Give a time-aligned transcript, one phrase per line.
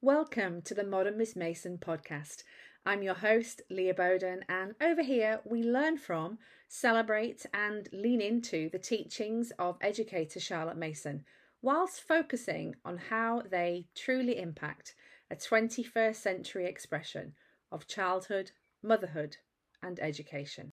[0.00, 2.44] Welcome to the Modern Miss Mason podcast.
[2.86, 8.70] I'm your host, Leah Boden, and over here we learn from, celebrate, and lean into
[8.70, 11.24] the teachings of educator Charlotte Mason,
[11.62, 14.94] whilst focusing on how they truly impact
[15.32, 17.32] a 21st century expression
[17.72, 18.52] of childhood,
[18.84, 19.38] motherhood,
[19.82, 20.70] and education.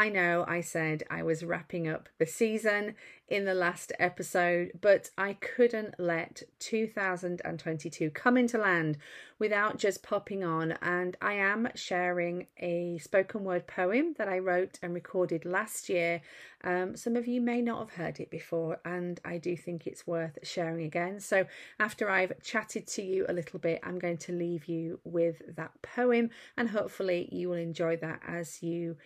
[0.00, 2.94] I know I said I was wrapping up the season
[3.28, 8.96] in the last episode, but I couldn't let 2022 come into land
[9.38, 10.72] without just popping on.
[10.80, 16.22] And I am sharing a spoken word poem that I wrote and recorded last year.
[16.64, 20.06] Um, some of you may not have heard it before, and I do think it's
[20.06, 21.20] worth sharing again.
[21.20, 21.44] So,
[21.78, 25.72] after I've chatted to you a little bit, I'm going to leave you with that
[25.82, 28.96] poem, and hopefully, you will enjoy that as you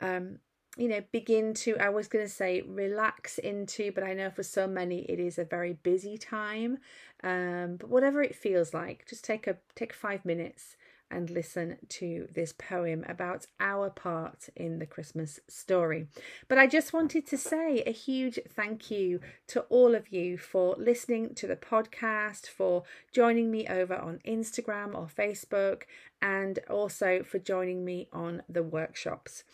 [0.00, 0.38] um,
[0.76, 4.42] you know, begin to, I was going to say relax into, but I know for
[4.42, 6.78] so many it is a very busy time.
[7.22, 10.76] Um, but whatever it feels like, just take a take five minutes
[11.10, 16.08] and listen to this poem about our part in the Christmas story.
[16.48, 20.74] But I just wanted to say a huge thank you to all of you for
[20.76, 25.82] listening to the podcast, for joining me over on Instagram or Facebook,
[26.20, 29.44] and also for joining me on the workshops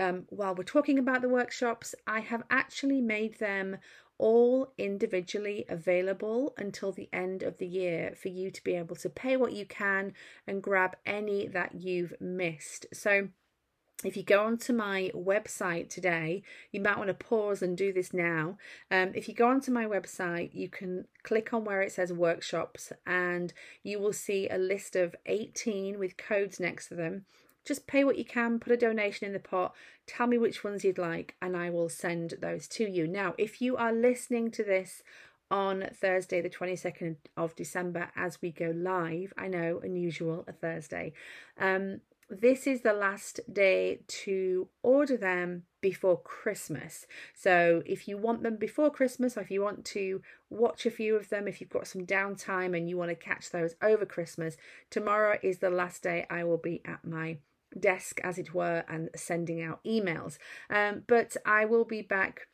[0.00, 3.76] um, while we're talking about the workshops, I have actually made them
[4.16, 9.10] all individually available until the end of the year for you to be able to
[9.10, 10.14] pay what you can
[10.46, 12.86] and grab any that you've missed.
[12.92, 13.28] So,
[14.02, 16.42] if you go onto my website today,
[16.72, 18.56] you might want to pause and do this now.
[18.90, 22.94] Um, if you go onto my website, you can click on where it says workshops
[23.06, 27.26] and you will see a list of 18 with codes next to them
[27.64, 29.74] just pay what you can, put a donation in the pot,
[30.06, 33.06] tell me which ones you'd like, and I will send those to you.
[33.06, 35.02] Now, if you are listening to this
[35.50, 41.12] on Thursday, the 22nd of December, as we go live, I know, unusual, a Thursday.
[41.58, 47.06] Um, this is the last day to order them before Christmas.
[47.34, 51.16] So if you want them before Christmas, or if you want to watch a few
[51.16, 54.56] of them, if you've got some downtime and you want to catch those over Christmas,
[54.90, 57.38] tomorrow is the last day I will be at my
[57.78, 60.38] desk, as it were, and sending out emails.
[60.68, 62.48] Um, but I will be back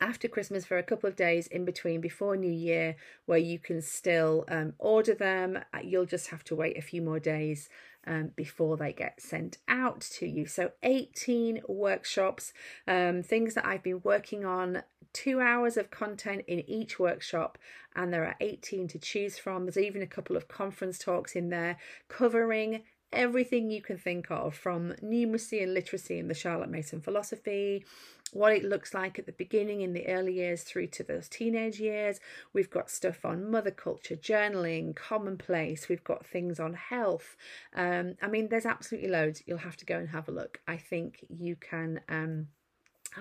[0.00, 3.80] after Christmas for a couple of days in between before New Year, where you can
[3.80, 5.58] still um, order them.
[5.72, 7.68] Uh, you'll just have to wait a few more days
[8.06, 10.46] um, before they get sent out to you.
[10.46, 12.52] So, 18 workshops,
[12.86, 14.82] um, things that I've been working on,
[15.12, 17.58] two hours of content in each workshop,
[17.94, 19.64] and there are 18 to choose from.
[19.64, 22.82] There's even a couple of conference talks in there covering
[23.16, 27.84] everything you can think of from numeracy and literacy in the Charlotte Mason philosophy,
[28.32, 31.80] what it looks like at the beginning in the early years through to those teenage
[31.80, 32.20] years.
[32.52, 35.88] We've got stuff on mother culture, journaling, commonplace.
[35.88, 37.36] We've got things on health.
[37.74, 39.42] Um, I mean, there's absolutely loads.
[39.46, 40.60] You'll have to go and have a look.
[40.66, 42.00] I think you can.
[42.08, 42.48] Um,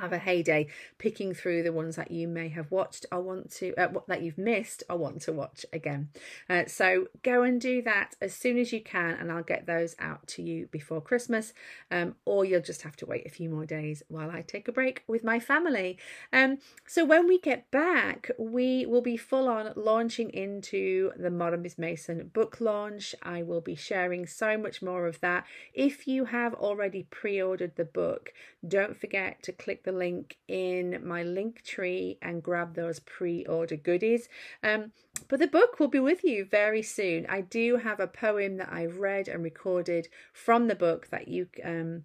[0.01, 0.67] have a heyday
[0.97, 4.37] picking through the ones that you may have watched I want to uh, that you've
[4.37, 6.09] missed I want to watch again.
[6.49, 9.95] Uh, so go and do that as soon as you can and i'll get those
[9.99, 11.53] out to you before christmas.
[11.91, 14.71] Um, or you'll just have to wait a few more days while i take a
[14.71, 15.97] break with my family.
[16.31, 21.61] Um, so when we get back we will be full on launching into the modern
[21.61, 23.15] miss mason book launch.
[23.21, 25.45] I will be sharing so much more of that.
[25.73, 28.33] If you have already pre-ordered the book
[28.67, 34.27] don't forget to click the link in my link tree and grab those pre-order goodies.
[34.61, 34.91] Um,
[35.29, 37.25] but the book will be with you very soon.
[37.29, 41.47] I do have a poem that I've read and recorded from the book that you
[41.63, 42.03] um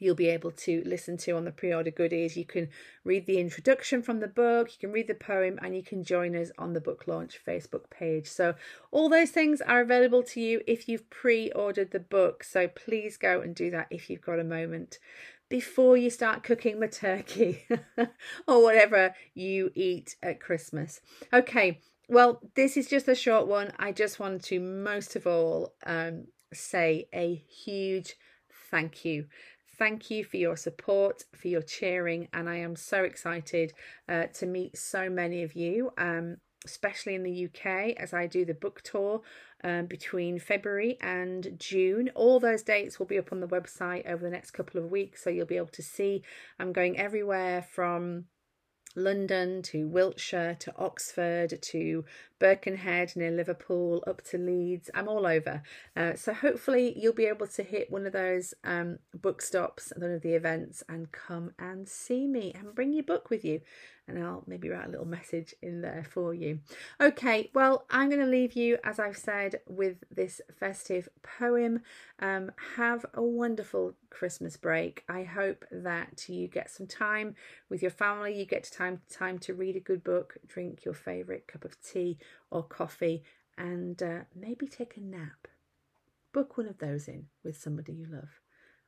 [0.00, 2.36] you'll be able to listen to on the pre-order goodies.
[2.36, 2.68] You can
[3.04, 6.34] read the introduction from the book, you can read the poem, and you can join
[6.34, 8.26] us on the book launch Facebook page.
[8.26, 8.54] So
[8.90, 12.42] all those things are available to you if you've pre-ordered the book.
[12.42, 14.98] So please go and do that if you've got a moment
[15.50, 17.66] before you start cooking the turkey
[18.48, 21.00] or whatever you eat at Christmas.
[21.32, 23.72] Okay, well, this is just a short one.
[23.78, 28.14] I just want to most of all um, say a huge
[28.70, 29.26] thank you.
[29.76, 33.72] Thank you for your support, for your cheering, and I am so excited
[34.08, 35.90] uh, to meet so many of you.
[35.96, 39.22] Um, especially in the UK, as I do the book tour
[39.64, 42.10] um, between February and June.
[42.14, 45.24] All those dates will be up on the website over the next couple of weeks,
[45.24, 46.22] so you'll be able to see
[46.58, 48.26] I'm going everywhere from
[48.96, 52.04] London to Wiltshire to Oxford to
[52.40, 54.90] Birkenhead near Liverpool up to Leeds.
[54.94, 55.62] I'm all over.
[55.94, 60.10] Uh, so hopefully you'll be able to hit one of those um, book stops, one
[60.10, 63.60] of the events, and come and see me and bring your book with you
[64.10, 66.60] and I'll maybe write a little message in there for you.
[67.00, 71.82] Okay, well, I'm going to leave you, as I've said, with this festive poem.
[72.18, 75.04] Um, have a wonderful Christmas break.
[75.08, 77.36] I hope that you get some time
[77.68, 78.38] with your family.
[78.38, 82.18] You get time time to read a good book, drink your favourite cup of tea
[82.50, 83.22] or coffee,
[83.58, 85.48] and uh, maybe take a nap.
[86.32, 88.40] Book one of those in with somebody you love.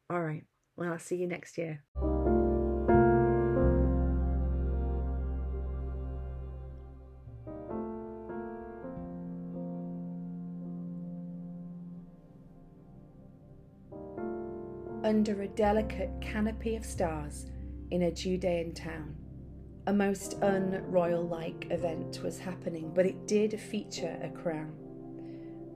[0.09, 0.45] All right.
[0.77, 1.83] Well, I'll see you next year.
[15.05, 17.47] under a delicate canopy of stars
[17.91, 19.22] in a Judean town.
[19.89, 24.73] A most unroyal like event was happening, but it did feature a crown.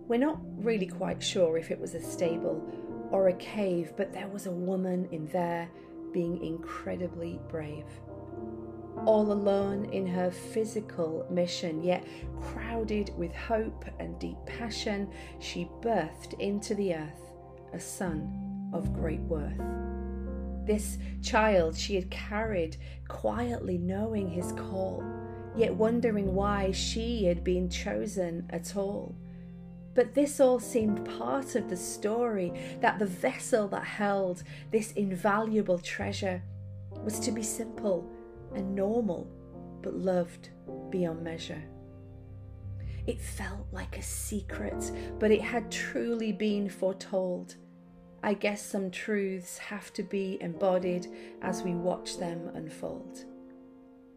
[0.06, 2.62] We're not really quite sure if it was a stable
[3.10, 5.68] or a cave, but there was a woman in there
[6.12, 7.84] being incredibly brave.
[9.06, 12.06] All alone in her physical mission, yet
[12.40, 15.10] crowded with hope and deep passion,
[15.40, 17.32] she birthed into the earth
[17.72, 19.60] a son of great worth.
[20.66, 22.76] This child she had carried,
[23.06, 25.04] quietly knowing his call,
[25.56, 29.14] yet wondering why she had been chosen at all.
[29.94, 35.78] But this all seemed part of the story that the vessel that held this invaluable
[35.78, 36.42] treasure
[37.02, 38.10] was to be simple
[38.54, 39.30] and normal,
[39.82, 40.50] but loved
[40.90, 41.62] beyond measure.
[43.06, 44.90] It felt like a secret,
[45.20, 47.54] but it had truly been foretold
[48.26, 51.06] I guess some truths have to be embodied
[51.42, 53.24] as we watch them unfold.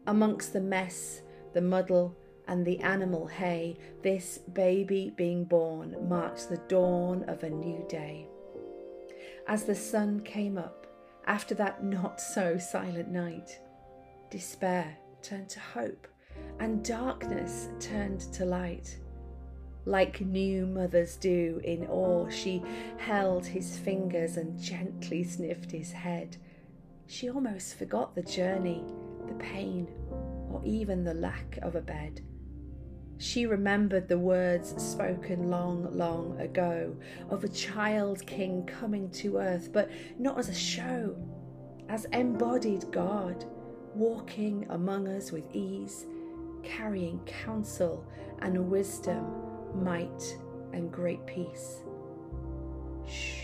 [0.08, 1.22] Amongst the mess,
[1.52, 2.16] the muddle,
[2.48, 8.26] and the animal hay, this baby being born marks the dawn of a new day.
[9.46, 10.88] As the sun came up
[11.26, 13.60] after that not so silent night,
[14.28, 16.08] despair turned to hope
[16.58, 18.98] and darkness turned to light.
[19.86, 22.62] Like new mothers do in awe, she
[22.98, 26.36] held his fingers and gently sniffed his head.
[27.06, 28.84] She almost forgot the journey,
[29.26, 29.88] the pain,
[30.50, 32.20] or even the lack of a bed.
[33.16, 36.96] She remembered the words spoken long, long ago
[37.28, 41.16] of a child king coming to earth, but not as a show,
[41.88, 43.44] as embodied God,
[43.94, 46.06] walking among us with ease,
[46.62, 48.06] carrying counsel
[48.40, 50.38] and wisdom might,
[50.72, 51.82] and great peace.
[53.06, 53.42] Shh,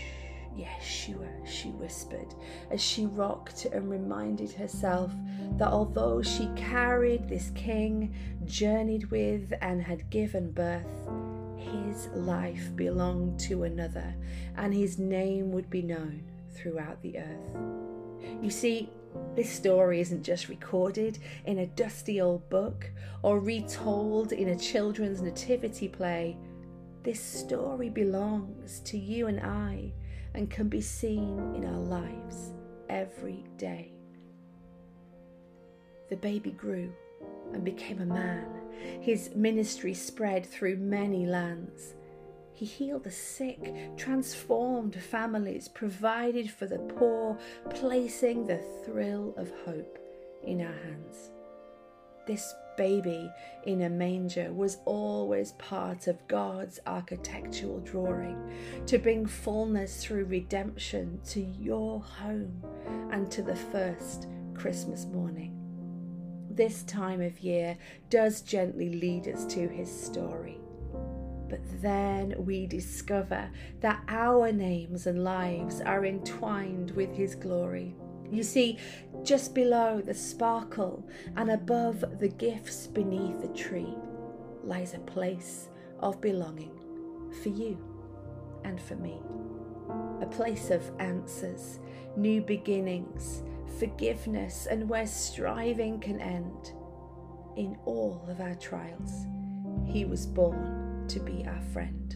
[0.57, 2.33] Yeshua, she whispered
[2.71, 5.11] as she rocked and reminded herself
[5.57, 8.13] that although she carried this king,
[8.45, 11.09] journeyed with, and had given birth,
[11.57, 14.15] his life belonged to another,
[14.55, 17.57] and his name would be known throughout the earth.
[18.41, 18.89] You see,
[19.35, 22.89] this story isn't just recorded in a dusty old book
[23.21, 26.37] or retold in a children's nativity play.
[27.03, 29.93] This story belongs to you and I
[30.33, 32.53] and can be seen in our lives
[32.89, 33.91] every day.
[36.09, 36.91] The baby grew
[37.53, 38.47] and became a man.
[39.01, 41.95] His ministry spread through many lands.
[42.57, 47.37] He healed the sick, transformed families, provided for the poor,
[47.69, 49.99] placing the thrill of hope
[50.43, 51.29] in our hands.
[52.25, 53.31] This baby
[53.67, 58.51] in a manger was always part of God's architectural drawing
[58.87, 62.63] to bring fullness through redemption to your home
[63.11, 65.53] and to the first Christmas morning.
[66.49, 67.77] This time of year
[68.09, 70.57] does gently lead us to his story
[71.49, 73.49] but then we discover
[73.81, 77.95] that our names and lives are entwined with His glory.
[78.29, 78.77] You see,
[79.23, 83.93] just below the sparkle and above the gifts beneath the tree
[84.63, 86.77] lies a place of belonging
[87.41, 87.77] for you
[88.65, 89.21] and for me.
[90.21, 91.79] A place of answers,
[92.17, 93.43] new beginnings,
[93.79, 96.73] forgiveness, and where striving can end.
[97.55, 99.25] In all of our trials,
[99.85, 102.15] He was born to be our friend.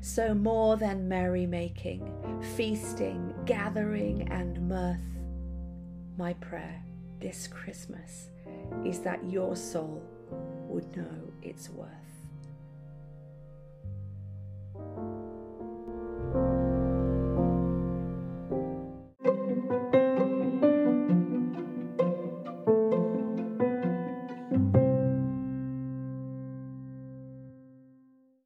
[0.00, 5.00] So, more than merrymaking, feasting, gathering, and mirth,
[6.16, 6.82] my prayer
[7.20, 8.28] this Christmas
[8.84, 10.02] is that your soul
[10.68, 11.88] would know its worth.